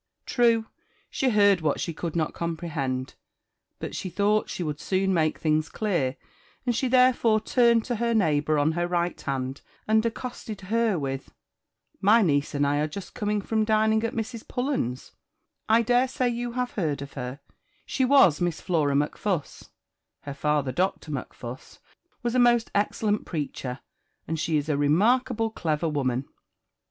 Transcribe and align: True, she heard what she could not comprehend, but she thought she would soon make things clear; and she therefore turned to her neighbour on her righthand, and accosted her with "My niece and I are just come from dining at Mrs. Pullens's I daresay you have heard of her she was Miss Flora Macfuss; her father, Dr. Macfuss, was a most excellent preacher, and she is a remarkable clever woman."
True, 0.25 0.65
she 1.11 1.29
heard 1.29 1.61
what 1.61 1.79
she 1.79 1.93
could 1.93 2.15
not 2.15 2.33
comprehend, 2.33 3.13
but 3.77 3.95
she 3.95 4.09
thought 4.09 4.49
she 4.49 4.63
would 4.63 4.79
soon 4.79 5.13
make 5.13 5.37
things 5.37 5.69
clear; 5.69 6.15
and 6.65 6.75
she 6.75 6.87
therefore 6.87 7.39
turned 7.39 7.85
to 7.85 7.97
her 7.97 8.15
neighbour 8.15 8.57
on 8.57 8.71
her 8.71 8.87
righthand, 8.87 9.61
and 9.87 10.03
accosted 10.03 10.59
her 10.61 10.97
with 10.97 11.31
"My 12.01 12.23
niece 12.23 12.55
and 12.55 12.65
I 12.65 12.79
are 12.79 12.87
just 12.87 13.13
come 13.13 13.41
from 13.41 13.63
dining 13.63 14.03
at 14.03 14.15
Mrs. 14.15 14.47
Pullens's 14.47 15.11
I 15.69 15.83
daresay 15.83 16.29
you 16.29 16.53
have 16.53 16.71
heard 16.71 17.03
of 17.03 17.13
her 17.13 17.39
she 17.85 18.03
was 18.03 18.41
Miss 18.41 18.59
Flora 18.59 18.95
Macfuss; 18.95 19.69
her 20.21 20.33
father, 20.33 20.71
Dr. 20.71 21.11
Macfuss, 21.11 21.77
was 22.23 22.33
a 22.33 22.39
most 22.39 22.71
excellent 22.73 23.25
preacher, 23.25 23.81
and 24.27 24.39
she 24.39 24.57
is 24.57 24.67
a 24.67 24.77
remarkable 24.77 25.51
clever 25.51 25.87
woman." 25.87 26.25